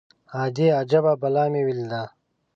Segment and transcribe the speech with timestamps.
[0.41, 0.67] _ادې!
[0.79, 2.03] اجبه بلا مې وليده.